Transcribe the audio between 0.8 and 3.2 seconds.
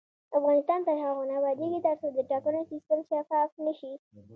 تر هغو نه ابادیږي، ترڅو د ټاکنو سیستم